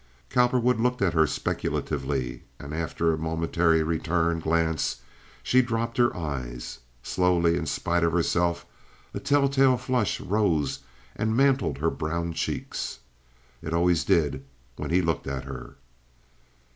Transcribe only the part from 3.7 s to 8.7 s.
return glance she dropped her eyes. Slowly, in spite of herself,